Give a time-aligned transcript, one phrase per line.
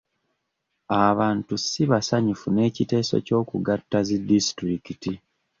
[1.07, 5.13] Abantu si basanyufu n'ekiteeso ky'okugatta zi disitulikiti.